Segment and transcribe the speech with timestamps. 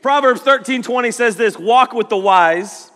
[0.00, 2.90] Proverbs 13 20 says this Walk with the wise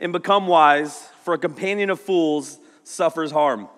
[0.00, 3.68] and become wise, for a companion of fools suffers harm.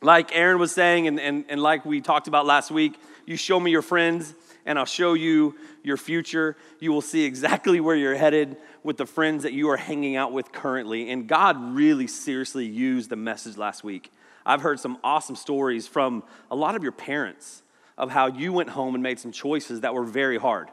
[0.00, 3.60] Like Aaron was saying, and, and, and like we talked about last week, you show
[3.60, 4.34] me your friends,
[4.66, 5.54] and I'll show you
[5.84, 6.56] your future.
[6.80, 10.32] You will see exactly where you're headed with the friends that you are hanging out
[10.32, 11.10] with currently.
[11.10, 14.12] And God really seriously used the message last week.
[14.44, 17.62] I've heard some awesome stories from a lot of your parents
[17.96, 20.68] of how you went home and made some choices that were very hard.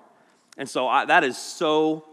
[0.59, 2.03] And so I, that is so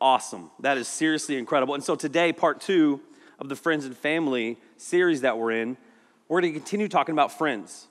[0.00, 0.50] awesome.
[0.58, 1.74] That is seriously incredible.
[1.74, 3.00] And so today, part two
[3.38, 5.76] of the Friends and Family series that we're in,
[6.28, 7.86] we're going to continue talking about friends.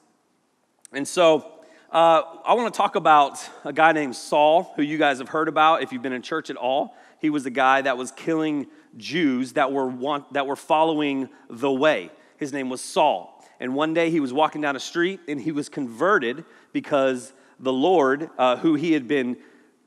[0.91, 1.49] And so
[1.93, 5.47] uh, I want to talk about a guy named Saul, who you guys have heard
[5.47, 6.93] about if you've been in church at all.
[7.19, 8.67] He was the guy that was killing
[8.97, 12.11] Jews that were, want, that were following the way.
[12.35, 13.41] His name was Saul.
[13.61, 17.31] And one day he was walking down a street and he was converted because
[17.61, 19.37] the Lord, uh, who he had been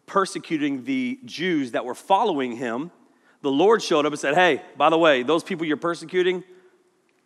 [0.07, 2.91] persecuting the Jews that were following him,
[3.43, 6.45] the Lord showed up and said, Hey, by the way, those people you're persecuting,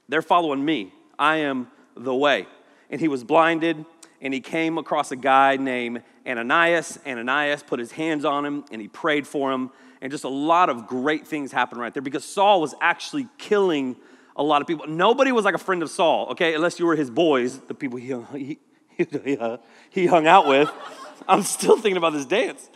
[0.08, 0.92] they're following me.
[1.18, 2.46] I am the way.
[2.90, 3.84] And he was blinded,
[4.20, 6.98] and he came across a guy named Ananias.
[7.06, 9.70] Ananias put his hands on him, and he prayed for him.
[10.00, 13.96] And just a lot of great things happened right there because Saul was actually killing
[14.36, 14.86] a lot of people.
[14.86, 17.98] Nobody was like a friend of Saul, okay, unless you were his boys, the people
[17.98, 18.58] he,
[18.96, 19.38] he,
[19.90, 20.70] he, hung out with.
[21.28, 22.68] I'm still thinking about this dance.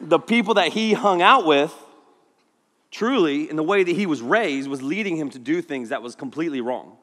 [0.00, 1.74] The people that he hung out with,
[2.90, 6.02] truly, in the way that he was raised, was leading him to do things that
[6.02, 6.96] was completely wrong.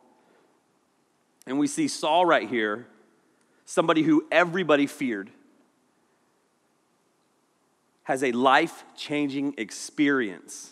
[1.45, 2.88] And we see Saul right here,
[3.66, 5.30] somebody who everybody feared,
[8.03, 10.72] has a life changing experience.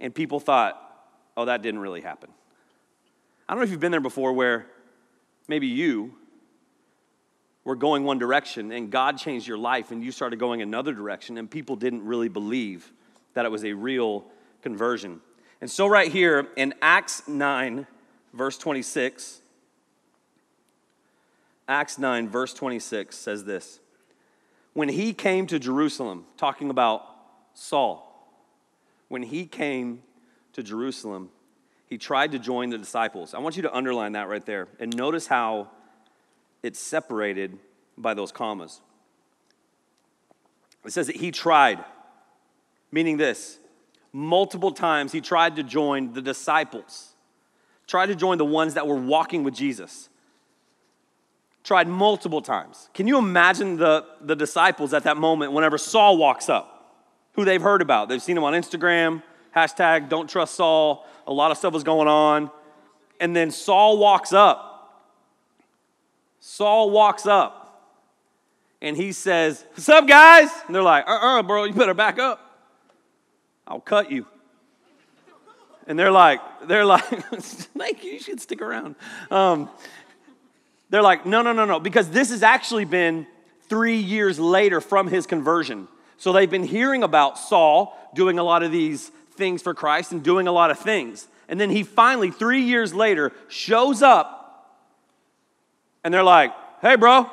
[0.00, 0.80] And people thought,
[1.36, 2.30] oh, that didn't really happen.
[3.48, 4.66] I don't know if you've been there before where
[5.46, 6.14] maybe you
[7.64, 11.38] were going one direction and God changed your life and you started going another direction
[11.38, 12.92] and people didn't really believe
[13.32, 14.24] that it was a real
[14.62, 15.20] conversion.
[15.60, 17.86] And so, right here in Acts 9,
[18.32, 19.40] verse 26,
[21.66, 23.80] Acts 9, verse 26 says this
[24.74, 27.06] When he came to Jerusalem, talking about
[27.54, 28.10] Saul,
[29.08, 30.02] when he came
[30.52, 31.30] to Jerusalem,
[31.86, 33.34] he tried to join the disciples.
[33.34, 35.70] I want you to underline that right there and notice how
[36.64, 37.58] it's separated
[37.96, 38.80] by those commas.
[40.82, 41.84] It says that he tried,
[42.90, 43.58] meaning this
[44.14, 47.14] multiple times he tried to join the disciples,
[47.86, 50.08] tried to join the ones that were walking with Jesus.
[51.64, 52.88] Tried multiple times.
[52.94, 57.02] Can you imagine the, the disciples at that moment whenever Saul walks up,
[57.34, 58.08] who they've heard about?
[58.08, 59.22] They've seen him on Instagram,
[59.54, 62.50] hashtag don't trust Saul, a lot of stuff was going on.
[63.20, 64.73] And then Saul walks up
[66.46, 67.90] Saul walks up
[68.82, 70.50] and he says, What's up, guys?
[70.66, 72.38] And they're like, Uh uh-uh, uh bro, you better back up.
[73.66, 74.26] I'll cut you.
[75.86, 78.94] And they're like, they're like, thank you, you should stick around.
[79.30, 79.70] Um,
[80.90, 83.26] they're like, no, no, no, no, because this has actually been
[83.70, 85.88] three years later from his conversion.
[86.18, 90.22] So they've been hearing about Saul doing a lot of these things for Christ and
[90.22, 91.26] doing a lot of things.
[91.48, 94.43] And then he finally, three years later, shows up
[96.04, 97.28] and they're like, hey, bro,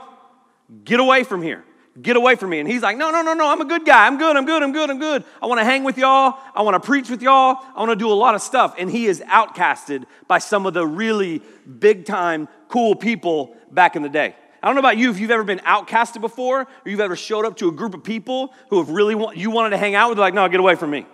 [0.83, 1.63] get away from here.
[2.01, 2.59] Get away from me.
[2.59, 4.07] And he's like, no, no, no, no, I'm a good guy.
[4.07, 5.25] I'm good, I'm good, I'm good, I'm good.
[5.41, 6.37] I want to hang with y'all.
[6.55, 7.57] I want to preach with y'all.
[7.75, 8.75] I want to do a lot of stuff.
[8.77, 11.41] And he is outcasted by some of the really
[11.79, 14.35] big time, cool people back in the day.
[14.63, 17.45] I don't know about you if you've ever been outcasted before or you've ever showed
[17.45, 20.09] up to a group of people who have really want, you wanted to hang out
[20.09, 21.05] with, like, no, get away from me.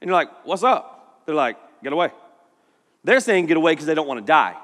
[0.00, 1.22] And you're like, what's up?
[1.24, 2.10] They're like, get away.
[3.02, 4.56] They're saying get away because they don't want to die.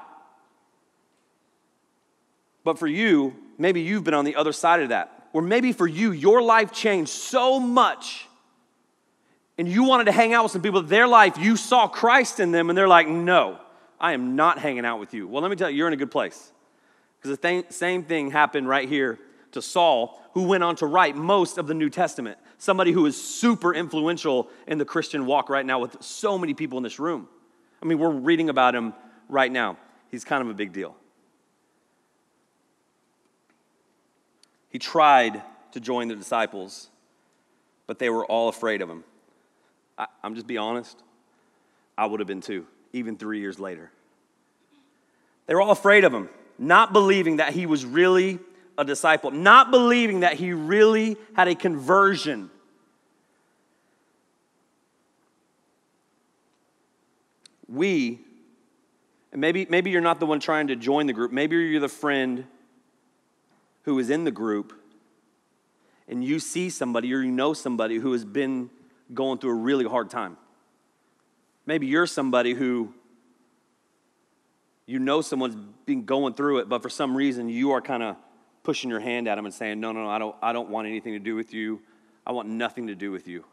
[2.63, 5.29] But for you, maybe you've been on the other side of that.
[5.33, 8.27] Or maybe for you, your life changed so much
[9.57, 12.51] and you wanted to hang out with some people, their life, you saw Christ in
[12.51, 13.59] them, and they're like, no,
[13.99, 15.27] I am not hanging out with you.
[15.27, 16.51] Well, let me tell you, you're in a good place.
[17.21, 19.19] Because the th- same thing happened right here
[19.51, 22.39] to Saul, who went on to write most of the New Testament.
[22.57, 26.77] Somebody who is super influential in the Christian walk right now with so many people
[26.77, 27.27] in this room.
[27.81, 28.93] I mean, we're reading about him
[29.29, 29.77] right now.
[30.09, 30.95] He's kind of a big deal.
[34.73, 35.43] He tried
[35.73, 36.89] to join the disciples,
[37.85, 39.03] but they were all afraid of him.
[39.99, 40.97] I, am just be honest.
[41.95, 43.91] I would have been too, even three years later.
[45.45, 46.27] They were all afraid of him,
[46.57, 48.39] not believing that he was really
[48.75, 52.49] a disciple, not believing that he really had a conversion.
[57.69, 58.21] We,
[59.31, 61.87] and maybe, maybe you're not the one trying to join the group, maybe you're the
[61.87, 62.47] friend
[63.83, 64.73] who is in the group
[66.07, 68.69] and you see somebody or you know somebody who has been
[69.13, 70.37] going through a really hard time.
[71.65, 72.93] Maybe you're somebody who
[74.85, 78.17] you know someone's been going through it, but for some reason you are kind of
[78.63, 80.87] pushing your hand at them and saying, No, no, no, I don't, I don't want
[80.87, 81.81] anything to do with you.
[82.25, 83.45] I want nothing to do with you.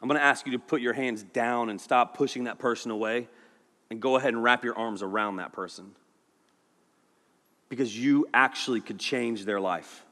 [0.00, 2.90] I'm going to ask you to put your hands down and stop pushing that person
[2.90, 3.28] away
[3.90, 5.92] and go ahead and wrap your arms around that person
[7.68, 10.04] because you actually could change their life.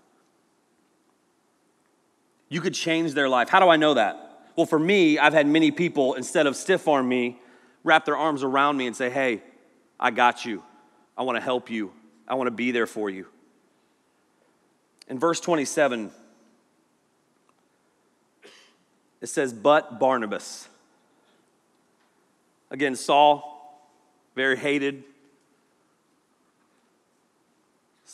[2.49, 3.49] You could change their life.
[3.49, 4.25] How do I know that?
[4.57, 7.41] Well, for me, I've had many people, instead of stiff arm me,
[7.83, 9.43] wrap their arms around me and say, Hey,
[9.99, 10.63] I got you.
[11.17, 11.93] I want to help you.
[12.27, 13.27] I want to be there for you.
[15.09, 16.11] In verse 27,
[19.21, 20.69] it says, But Barnabas.
[22.71, 23.89] Again, Saul,
[24.35, 25.05] very hated,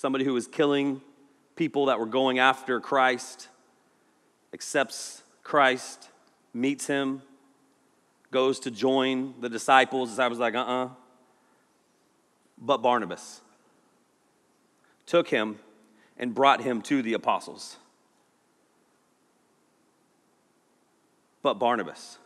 [0.00, 1.02] somebody who was killing
[1.56, 3.49] people that were going after Christ,
[4.55, 6.08] accepts Christ,
[6.55, 7.20] meets him,
[8.31, 10.19] goes to join the disciples.
[10.19, 10.85] I was like, uh uh-uh.
[10.87, 10.88] uh
[12.56, 13.43] But Barnabas
[15.05, 15.58] took him
[16.17, 17.76] and brought him to the apostles.
[21.43, 22.17] But Barnabas,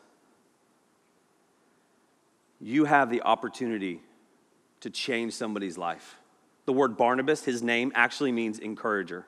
[2.61, 4.01] you have the opportunity
[4.79, 6.21] to change somebody's life.
[6.67, 9.27] The word Barnabas, his name, actually means encourager.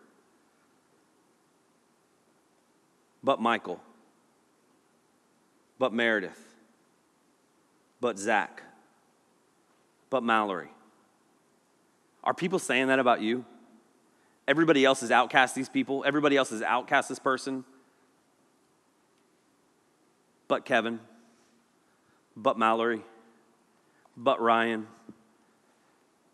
[3.22, 3.80] But Michael,
[5.78, 6.40] but Meredith,
[8.00, 8.62] but Zach,
[10.10, 10.70] but Mallory.
[12.24, 13.44] Are people saying that about you?
[14.48, 16.04] Everybody else is outcast these people.
[16.06, 17.64] Everybody else is outcast this person.
[20.48, 21.00] But Kevin,
[22.36, 23.02] but Mallory,
[24.16, 24.86] but Ryan.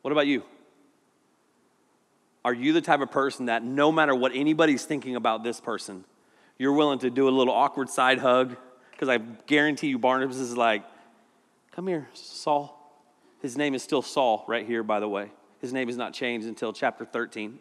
[0.02, 0.42] What about you?
[2.44, 6.04] Are you the type of person that no matter what anybody's thinking about this person,
[6.58, 8.56] you're willing to do a little awkward side hug?
[8.90, 10.84] Because I guarantee you, Barnabas is like,
[11.72, 12.78] come here, Saul.
[13.40, 15.30] His name is still Saul right here, by the way.
[15.60, 17.58] His name is not changed until chapter 13.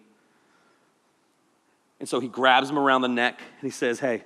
[2.00, 4.24] And so he grabs him around the neck and he says, Hey,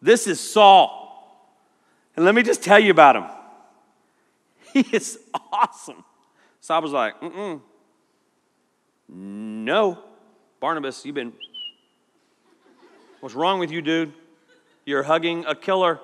[0.00, 1.04] this is Saul.
[2.16, 3.24] And let me just tell you about him.
[4.72, 5.18] He is
[5.52, 6.04] awesome.
[6.60, 7.62] Saul was like, Mm-mm.
[9.08, 9.98] No.
[10.60, 11.32] Barnabas, you've been.
[13.20, 14.12] What's wrong with you, dude?
[14.84, 16.00] You're hugging a killer.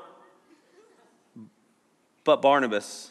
[2.24, 3.10] But Barnabas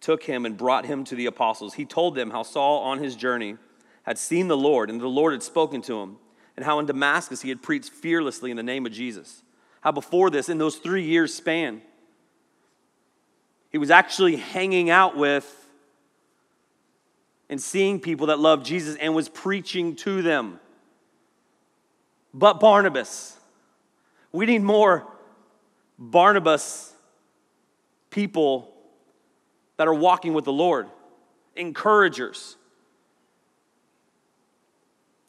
[0.00, 1.74] took him and brought him to the apostles.
[1.74, 3.56] He told them how Saul on his journey
[4.04, 6.18] had seen the Lord and the Lord had spoken to him,
[6.56, 9.42] and how in Damascus he had preached fearlessly in the name of Jesus.
[9.80, 11.82] How before this, in those three years span,
[13.70, 15.65] he was actually hanging out with
[17.48, 20.58] and seeing people that loved Jesus and was preaching to them.
[22.34, 23.36] But Barnabas,
[24.32, 25.06] we need more
[25.98, 26.92] Barnabas
[28.10, 28.74] people
[29.76, 30.88] that are walking with the Lord,
[31.54, 32.56] encouragers.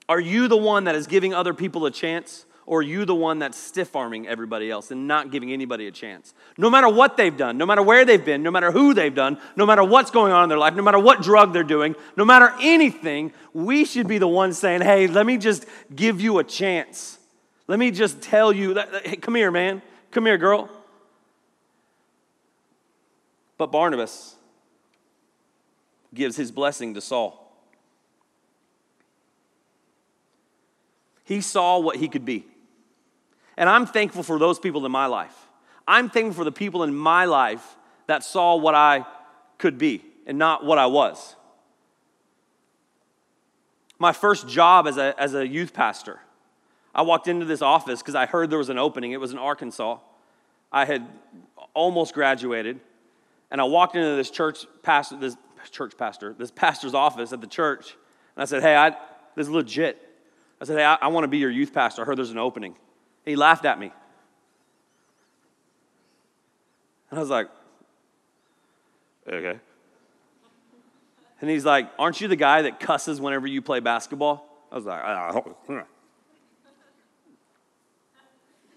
[0.10, 2.46] Are you the one that is giving other people a chance?
[2.68, 5.92] Or are you the one that's stiff arming everybody else and not giving anybody a
[5.92, 6.34] chance?
[6.58, 9.40] No matter what they've done, no matter where they've been, no matter who they've done,
[9.56, 12.26] no matter what's going on in their life, no matter what drug they're doing, no
[12.26, 15.66] matter anything, we should be the ones saying, hey, let me just
[15.96, 17.18] give you a chance.
[17.68, 19.82] Let me just tell you, that, hey, come here, man.
[20.12, 20.70] Come here, girl.
[23.58, 24.36] But Barnabas
[26.14, 27.50] gives his blessing to Saul.
[31.24, 32.46] He saw what he could be.
[33.58, 35.36] And I'm thankful for those people in my life.
[35.88, 39.06] I'm thankful for the people in my life that saw what I
[39.58, 41.36] could be and not what I was.
[44.00, 46.20] My first job as a, as a youth pastor,
[46.94, 49.12] I walked into this office because I heard there was an opening.
[49.12, 49.98] It was in Arkansas.
[50.72, 51.08] I had
[51.74, 52.80] almost graduated,
[53.50, 55.36] and I walked into this church pastor, this
[55.72, 57.96] church pastor, this pastor's office at the church,
[58.36, 58.90] and I said, "Hey, I,
[59.36, 59.98] this is legit."
[60.60, 62.02] I said, "Hey, I, I want to be your youth pastor.
[62.02, 62.76] I heard there's an opening."
[63.28, 63.92] He laughed at me.
[67.10, 67.50] And I was like,
[69.28, 69.60] okay.
[71.42, 74.48] And he's like, Aren't you the guy that cusses whenever you play basketball?
[74.72, 75.04] I was like.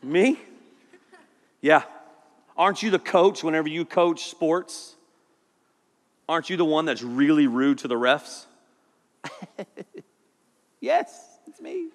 [0.02, 0.38] Me?
[1.60, 1.82] Yeah.
[2.56, 4.96] Aren't you the coach whenever you coach sports?
[6.28, 8.46] Aren't you the one that's really rude to the refs?
[10.80, 11.88] yes, it's me.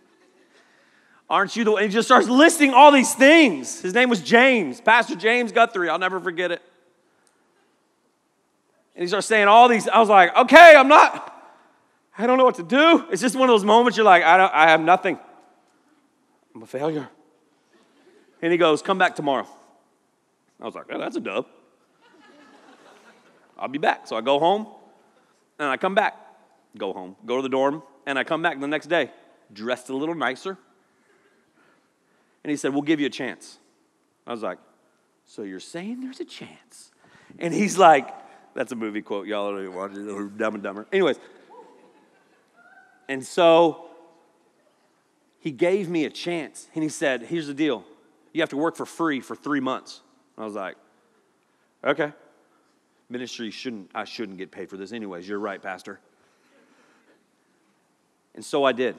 [1.30, 1.84] Aren't you the one?
[1.84, 3.82] He just starts listing all these things.
[3.82, 5.90] His name was James, Pastor James Guthrie.
[5.90, 6.62] I'll never forget it.
[8.96, 9.88] And he starts saying all these.
[9.88, 11.36] I was like, okay, I'm not,
[12.18, 13.06] I don't know what to do.
[13.12, 15.20] It's just one of those moments you're like, I, don't, I have nothing.
[16.54, 17.10] I'm a failure.
[18.42, 19.48] And he goes, Come back tomorrow.
[20.62, 21.48] I was like, oh, That's a dub.
[23.58, 24.08] I'll be back.
[24.08, 24.68] So I go home
[25.60, 26.16] and I come back.
[26.78, 29.10] Go home, go to the dorm, and I come back the next day,
[29.54, 30.58] dressed a little nicer.
[32.46, 33.58] And he said, We'll give you a chance.
[34.28, 34.60] I was like,
[35.26, 36.92] So you're saying there's a chance?
[37.40, 38.08] And he's like,
[38.54, 39.26] That's a movie quote.
[39.26, 40.38] Y'all don't even watch it.
[40.38, 40.86] Dumb and Dumber.
[40.94, 41.18] Anyways.
[43.10, 43.88] And so
[45.40, 46.68] he gave me a chance.
[46.76, 47.84] And he said, Here's the deal
[48.32, 50.02] you have to work for free for three months.
[50.38, 50.76] I was like,
[51.84, 52.14] Okay.
[53.10, 55.28] Ministry shouldn't, I shouldn't get paid for this anyways.
[55.28, 56.00] You're right, Pastor.
[58.36, 58.98] And so I did.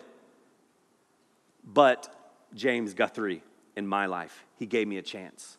[1.64, 2.12] But
[2.54, 3.42] James Guthrie
[3.76, 5.58] in my life, he gave me a chance.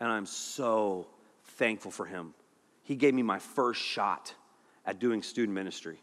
[0.00, 1.06] And I'm so
[1.44, 2.34] thankful for him.
[2.82, 4.34] He gave me my first shot
[4.86, 6.00] at doing student ministry.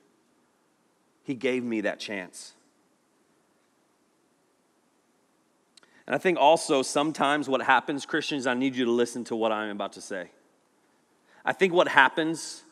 [1.23, 2.53] He gave me that chance.
[6.05, 9.51] And I think also sometimes what happens, Christians, I need you to listen to what
[9.51, 10.29] I'm about to say.
[11.43, 12.63] I think what happens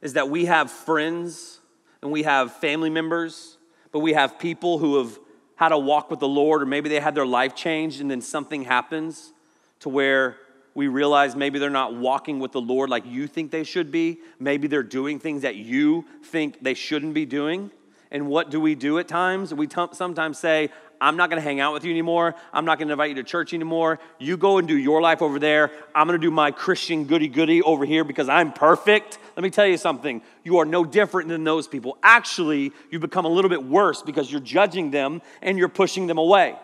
[0.00, 1.60] is that we have friends
[2.00, 3.58] and we have family members,
[3.92, 5.18] but we have people who have
[5.56, 8.20] had to walk with the Lord, or maybe they had their life changed, and then
[8.20, 9.32] something happens
[9.80, 10.36] to where
[10.74, 14.18] we realize maybe they're not walking with the Lord like you think they should be.
[14.38, 17.70] Maybe they're doing things that you think they shouldn't be doing.
[18.10, 19.52] And what do we do at times?
[19.54, 22.34] We t- sometimes say, I'm not to hang out with you anymore.
[22.52, 23.98] I'm not to invite you to church anymore.
[24.18, 25.72] You go and do your life over there.
[25.94, 29.18] I'm to do my Christian goody goody over here because I'm perfect.
[29.36, 30.22] Let me tell you something.
[30.44, 31.98] You are no different than those people.
[32.02, 36.18] Actually, you become a little bit worse because you're judging them and you're pushing them
[36.18, 36.56] away.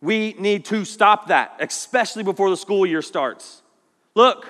[0.00, 3.62] We need to stop that, especially before the school year starts.
[4.14, 4.46] Look,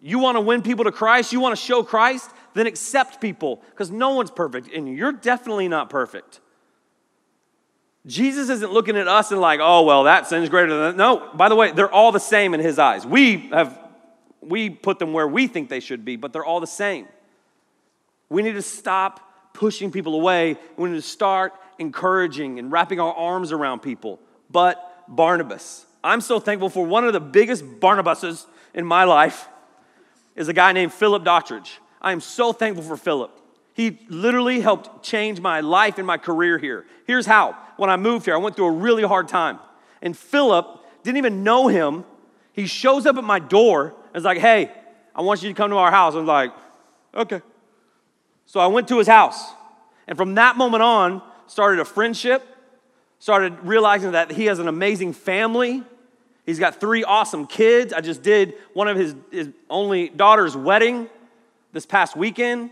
[0.00, 3.62] you want to win people to Christ, you want to show Christ, then accept people
[3.70, 6.40] because no one's perfect and you're definitely not perfect.
[8.06, 10.96] Jesus isn't looking at us and like, oh, well, that sin's greater than that.
[10.96, 13.06] No, by the way, they're all the same in his eyes.
[13.06, 13.78] We have,
[14.40, 17.06] we put them where we think they should be, but they're all the same.
[18.28, 20.56] We need to stop pushing people away.
[20.76, 24.20] We need to start encouraging and wrapping our arms around people.
[24.50, 29.48] But Barnabas, I'm so thankful for one of the biggest Barnabases in my life
[30.36, 31.78] is a guy named Philip Dottridge.
[32.00, 33.36] I am so thankful for Philip.
[33.74, 36.86] He literally helped change my life and my career here.
[37.06, 37.56] Here's how.
[37.76, 39.58] When I moved here, I went through a really hard time.
[40.02, 40.66] And Philip
[41.02, 42.04] didn't even know him.
[42.52, 44.70] He shows up at my door is like, hey,
[45.14, 46.14] I want you to come to our house.
[46.14, 46.52] I was like,
[47.14, 47.42] okay.
[48.46, 49.52] So I went to his house.
[50.06, 52.46] And from that moment on, started a friendship,
[53.18, 55.82] started realizing that he has an amazing family.
[56.46, 57.92] He's got three awesome kids.
[57.92, 61.08] I just did one of his, his only daughter's wedding
[61.72, 62.70] this past weekend.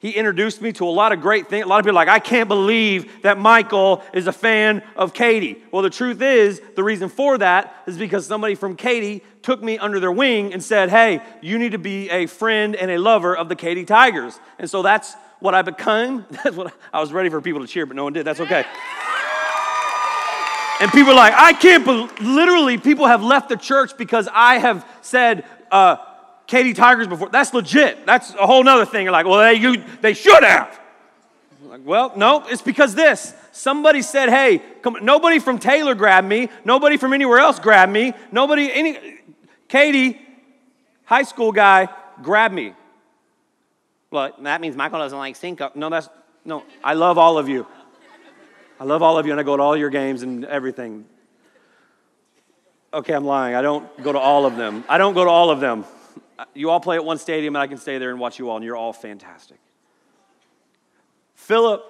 [0.00, 1.64] He introduced me to a lot of great things.
[1.64, 5.60] A lot of people like, I can't believe that Michael is a fan of Katy.
[5.72, 9.76] Well, the truth is, the reason for that is because somebody from Katy took me
[9.76, 13.36] under their wing and said, Hey, you need to be a friend and a lover
[13.36, 14.38] of the Katy Tigers.
[14.60, 16.24] And so that's what I became.
[16.30, 18.24] That's what I, I was ready for people to cheer, but no one did.
[18.24, 18.64] That's okay.
[20.80, 24.58] And people are like, I can't believe, literally, people have left the church because I
[24.58, 25.96] have said, uh,
[26.48, 27.28] Katy Tigers before.
[27.28, 28.06] That's legit.
[28.06, 29.04] That's a whole nother thing.
[29.04, 30.80] You're like, well, they, you, they should have.
[31.66, 33.34] Like, well, no, it's because this.
[33.52, 36.48] Somebody said, hey, come, nobody from Taylor grabbed me.
[36.64, 38.14] Nobody from anywhere else grabbed me.
[38.32, 39.18] Nobody, any,
[39.68, 40.18] Katy,
[41.04, 41.88] high school guy,
[42.22, 42.72] grabbed me.
[44.10, 45.70] Well, that means Michael doesn't like Cinco.
[45.74, 46.08] No, that's,
[46.46, 47.66] no, I love all of you.
[48.80, 51.04] I love all of you, and I go to all your games and everything.
[52.94, 53.54] Okay, I'm lying.
[53.54, 54.84] I don't go to all of them.
[54.88, 55.84] I don't go to all of them.
[56.54, 58.56] You all play at one stadium, and I can stay there and watch you all,
[58.56, 59.58] and you're all fantastic.
[61.34, 61.82] Philip,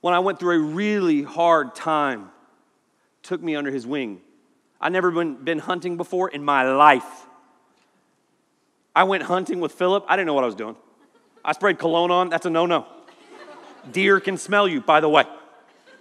[0.00, 2.30] when I went through a really hard time,
[3.22, 4.20] took me under his wing.
[4.80, 7.26] I'd never been, been hunting before in my life.
[8.94, 10.04] I went hunting with Philip.
[10.08, 10.76] I didn't know what I was doing.
[11.44, 12.28] I sprayed cologne on.
[12.28, 12.86] That's a no no.
[13.90, 15.24] Deer can smell you, by the way.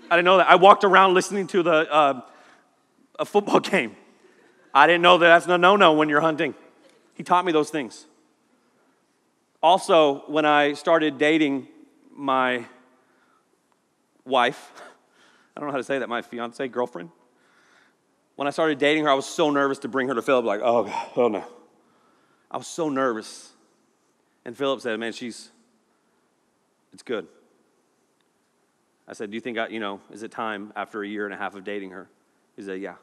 [0.09, 0.49] I didn't know that.
[0.49, 2.21] I walked around listening to the, uh,
[3.19, 3.95] a football game.
[4.73, 6.53] I didn't know that that's a no no when you're hunting.
[7.13, 8.05] He taught me those things.
[9.61, 11.67] Also, when I started dating
[12.15, 12.65] my
[14.23, 14.71] wife,
[15.55, 17.09] I don't know how to say that, my fiance, girlfriend.
[18.35, 20.61] When I started dating her, I was so nervous to bring her to Philip, like,
[20.63, 21.43] oh, God, oh no.
[22.51, 23.51] I was so nervous.
[24.45, 25.49] And Philip said, man, she's,
[26.93, 27.27] it's good.
[29.07, 31.33] I said, do you think, I, you know, is it time after a year and
[31.33, 32.07] a half of dating her?
[32.55, 32.95] He said, yeah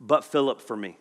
[0.00, 0.96] but Philip for me.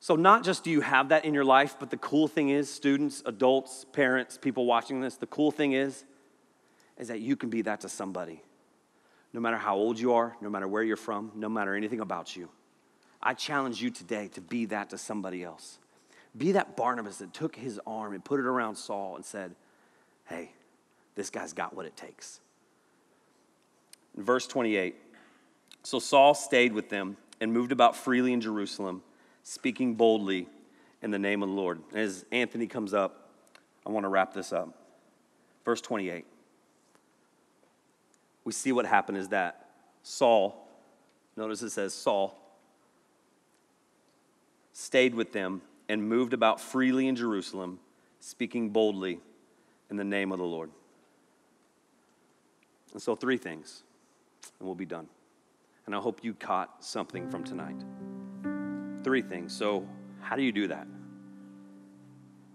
[0.00, 2.68] So, not just do you have that in your life, but the cool thing is,
[2.68, 6.04] students, adults, parents, people watching this, the cool thing is,
[6.98, 8.42] is that you can be that to somebody.
[9.32, 12.34] No matter how old you are, no matter where you're from, no matter anything about
[12.34, 12.48] you.
[13.22, 15.78] I challenge you today to be that to somebody else.
[16.36, 19.54] Be that Barnabas that took his arm and put it around Saul and said,
[20.24, 20.50] Hey,
[21.14, 22.40] this guy's got what it takes.
[24.16, 24.96] In verse 28,
[25.82, 29.02] so Saul stayed with them and moved about freely in Jerusalem,
[29.42, 30.48] speaking boldly
[31.02, 31.80] in the name of the Lord.
[31.92, 33.30] As Anthony comes up,
[33.84, 34.68] I want to wrap this up.
[35.64, 36.24] Verse 28.
[38.44, 39.70] We see what happened is that
[40.02, 40.68] Saul,
[41.36, 42.38] notice it says Saul,
[44.72, 47.78] stayed with them and moved about freely in Jerusalem,
[48.20, 49.20] speaking boldly
[49.90, 50.70] in the name of the Lord.
[52.92, 53.82] And so, three things,
[54.58, 55.08] and we'll be done.
[55.86, 57.82] And I hope you caught something from tonight.
[59.04, 59.52] Three things.
[59.52, 59.86] So,
[60.20, 60.86] how do you do that?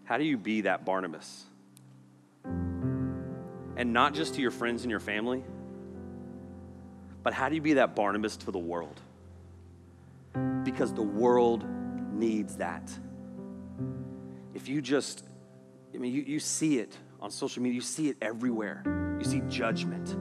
[0.06, 1.46] How do you be that Barnabas?
[2.46, 5.44] And not just to your friends and your family,
[7.24, 9.02] but how do you be that Barnabas to the world?
[10.64, 11.66] Because the world
[12.14, 12.90] needs that.
[14.54, 15.26] If you just,
[15.94, 18.82] I mean, you, you see it on social media, you see it everywhere.
[19.20, 20.16] You see judgment,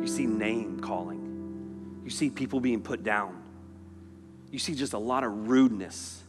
[0.00, 1.19] you see name calling,
[2.04, 3.42] you see people being put down,
[4.50, 6.22] you see just a lot of rudeness.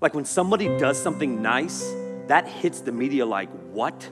[0.00, 1.92] Like when somebody does something nice,
[2.26, 4.08] that hits the media like, what?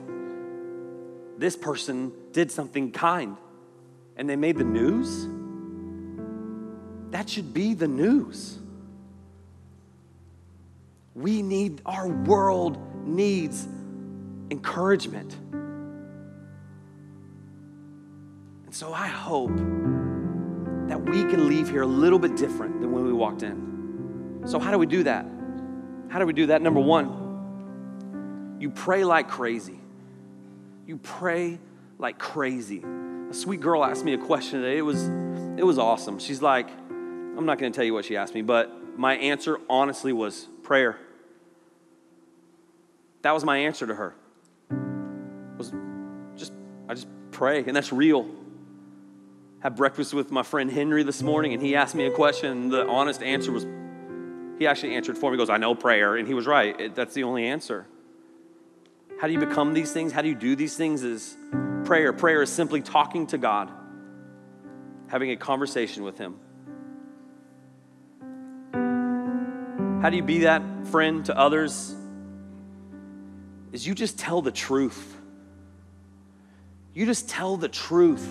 [1.37, 3.37] This person did something kind
[4.17, 5.27] and they made the news?
[7.11, 8.59] That should be the news.
[11.15, 12.77] We need, our world
[13.07, 13.67] needs
[14.51, 15.35] encouragement.
[18.65, 19.57] And so I hope
[21.05, 24.43] that we can leave here a little bit different than when we walked in.
[24.45, 25.25] So, how do we do that?
[26.09, 26.61] How do we do that?
[26.61, 29.79] Number one, you pray like crazy.
[30.85, 31.59] You pray
[31.97, 32.83] like crazy.
[33.29, 34.77] A sweet girl asked me a question today.
[34.77, 35.03] It was,
[35.57, 36.19] it was awesome.
[36.19, 39.59] She's like, I'm not going to tell you what she asked me, but my answer
[39.69, 40.97] honestly was prayer.
[43.21, 44.15] That was my answer to her.
[45.57, 45.73] Was
[46.35, 46.53] just
[46.87, 48.27] I just pray, and that's real.
[49.61, 52.69] Had breakfast with my friend Henry this morning, and he asked me a question.
[52.69, 53.65] The honest answer was,
[54.57, 55.35] he actually answered for me.
[55.35, 56.79] He goes, "I know prayer," and he was right.
[56.79, 57.85] It, that's the only answer.
[59.19, 60.13] How do you become these things?
[60.13, 61.03] How do you do these things?
[61.03, 61.35] Is
[61.83, 62.13] prayer.
[62.13, 63.69] Prayer is simply talking to God,
[65.07, 66.39] having a conversation with Him.
[70.01, 71.93] How do you be that friend to others?
[73.73, 75.17] Is you just tell the truth.
[76.93, 78.25] You just tell the truth.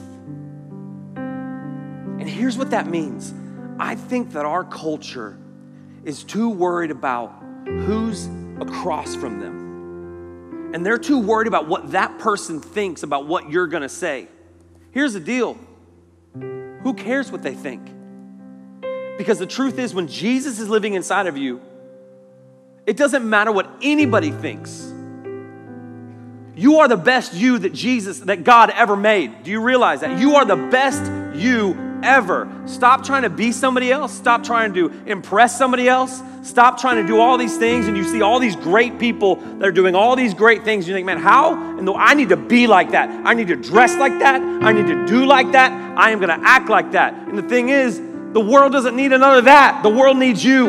[2.19, 3.33] And here's what that means
[3.79, 5.39] I think that our culture
[6.05, 7.31] is too worried about
[7.65, 8.29] who's
[8.61, 9.69] across from them
[10.73, 14.29] and they're too worried about what that person thinks about what you're to say.
[14.91, 15.59] Here's the deal
[16.35, 17.83] who cares what they think?
[19.17, 21.61] Because the truth is, when Jesus is living inside of you,
[22.87, 24.93] it doesn't matter what anybody thinks.
[26.55, 29.45] You are the best you that Jesus, that God ever made.
[29.45, 30.19] Do you realize that?
[30.19, 31.03] You are the best
[31.39, 32.51] you ever.
[32.67, 34.13] Stop trying to be somebody else.
[34.13, 36.23] Stop trying to impress somebody else.
[36.43, 37.87] Stop trying to do all these things.
[37.89, 40.89] And you see all these great people that are doing all these great things.
[40.89, 41.55] You think, man, how?
[41.79, 43.09] And though I need to be like that.
[43.27, 44.41] I need to dress like that.
[44.41, 45.73] I need to do like that.
[45.99, 47.15] I am going to act like that.
[47.15, 48.01] And the thing is,
[48.33, 49.83] the world doesn't need another that.
[49.83, 50.67] The world needs you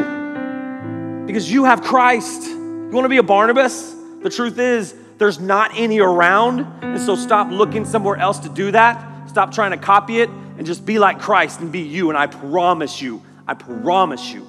[1.26, 2.48] because you have Christ.
[2.48, 3.96] You want to be a Barnabas?
[4.22, 6.62] The truth is, there's not any around.
[6.82, 9.30] And so stop looking somewhere else to do that.
[9.30, 12.10] Stop trying to copy it and just be like Christ and be you.
[12.10, 14.42] And I promise you, I promise you,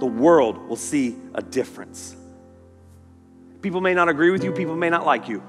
[0.00, 2.16] the world will see a difference.
[3.62, 5.40] People may not agree with you, people may not like you.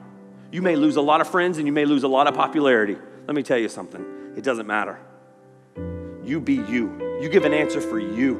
[0.51, 2.95] You may lose a lot of friends and you may lose a lot of popularity.
[3.25, 4.05] Let me tell you something
[4.37, 4.99] it doesn't matter.
[6.23, 8.35] You be you, you give an answer for you.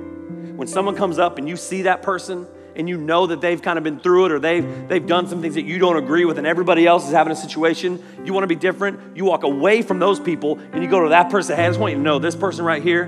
[0.55, 3.77] When someone comes up and you see that person, and you know that they've kind
[3.77, 6.37] of been through it or they've, they've done some things that you don't agree with
[6.37, 9.81] and everybody else is having a situation, you want to be different, you walk away
[9.81, 12.03] from those people and you go to that person, hey, I just want you to
[12.03, 13.05] know this person right here,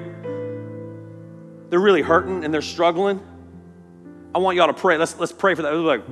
[1.69, 3.19] they're really hurting and they're struggling.
[4.34, 4.97] I want y'all to pray.
[4.97, 5.73] Let's, let's pray for that.
[5.73, 6.06] Like,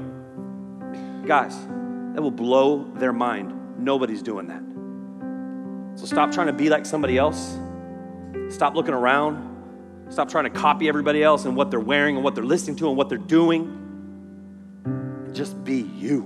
[1.27, 1.55] guys,
[2.13, 3.79] that will blow their mind.
[3.79, 5.99] Nobody's doing that.
[5.99, 7.57] So stop trying to be like somebody else.
[8.49, 9.52] Stop looking around.
[10.13, 12.87] Stop trying to copy everybody else and what they're wearing and what they're listening to
[12.87, 13.79] and what they're doing.
[15.33, 16.21] Just be you.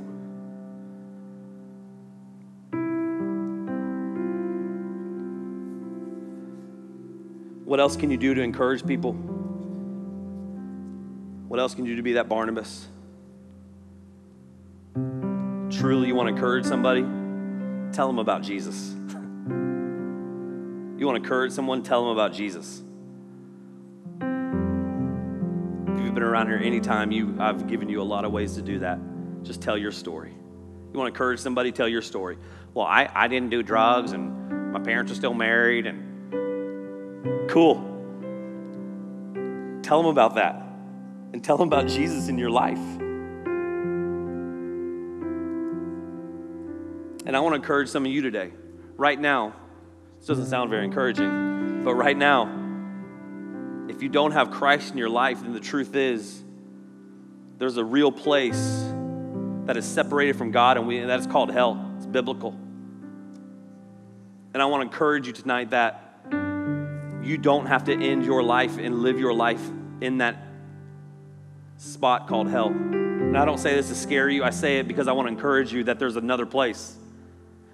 [7.63, 9.13] What else can you do to encourage people?
[11.47, 12.87] What else can you do to be that Barnabas?
[14.95, 17.03] Truly, you want to encourage somebody?
[17.93, 18.89] Tell them about Jesus.
[18.89, 19.05] you
[21.05, 21.83] want to encourage someone?
[21.83, 22.81] Tell them about Jesus.
[26.17, 28.97] Been around here anytime, you, I've given you a lot of ways to do that.
[29.43, 30.31] Just tell your story.
[30.31, 31.71] You want to encourage somebody?
[31.71, 32.39] Tell your story.
[32.73, 37.75] Well, I, I didn't do drugs and my parents are still married and cool.
[39.83, 40.55] Tell them about that
[41.33, 42.79] and tell them about Jesus in your life.
[47.27, 48.53] And I want to encourage some of you today.
[48.95, 49.53] Right now,
[50.17, 52.66] this doesn't sound very encouraging, but right now,
[53.89, 56.43] if you don't have Christ in your life, then the truth is
[57.57, 58.85] there's a real place
[59.65, 61.93] that is separated from God, and, we, and that is called hell.
[61.97, 62.51] It's biblical.
[64.53, 66.03] And I want to encourage you tonight that
[67.21, 69.61] you don't have to end your life and live your life
[70.01, 70.37] in that
[71.77, 72.67] spot called hell.
[72.67, 75.33] And I don't say this to scare you, I say it because I want to
[75.33, 76.95] encourage you that there's another place.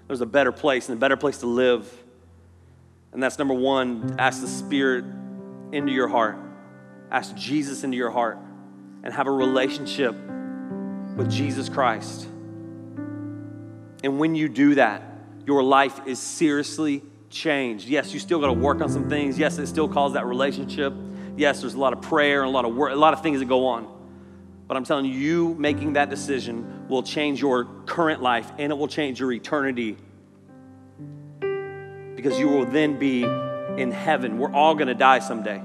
[0.08, 1.92] There's a better place and a better place to live.
[3.12, 5.06] And that's number one, ask the Spirit
[5.74, 6.38] into your heart,
[7.12, 8.38] ask Jesus into your heart,
[9.04, 10.16] and have a relationship
[11.16, 12.28] with Jesus Christ.
[14.04, 15.02] And when you do that,
[15.46, 17.88] your life is seriously changed.
[17.88, 19.38] Yes, you still got to work on some things.
[19.38, 20.94] Yes, it still calls that relationship.
[21.36, 23.40] Yes, there's a lot of prayer and a lot of work, a lot of things
[23.40, 23.88] that go on.
[24.68, 28.76] But I'm telling you, you making that decision will change your current life and it
[28.76, 29.98] will change your eternity.
[32.16, 33.26] Because you will then be
[33.78, 34.38] in heaven.
[34.38, 35.62] We're all going to die someday,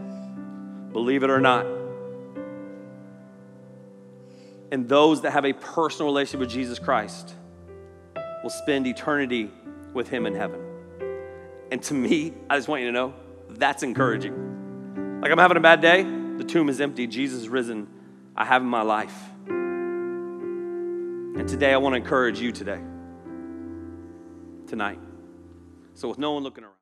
[0.92, 1.66] believe it or not.
[4.70, 7.34] And those that have a personal relationship with Jesus Christ
[8.42, 9.50] will spend eternity
[9.94, 10.60] with Him in heaven.
[11.70, 13.14] And to me, I just want you to know
[13.50, 15.20] that's encouraging.
[15.22, 17.88] Like I'm having a bad day, the tomb is empty, Jesus is risen.
[18.36, 19.16] I have in my life.
[21.38, 22.80] And today I want to encourage you today,
[24.66, 25.00] tonight.
[25.94, 26.77] So with no one looking around,